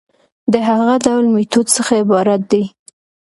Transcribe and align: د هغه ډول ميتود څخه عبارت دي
د 0.51 0.53
هغه 0.67 0.93
ډول 1.05 1.25
ميتود 1.33 1.67
څخه 1.75 1.93
عبارت 2.03 2.41
دي 2.51 2.63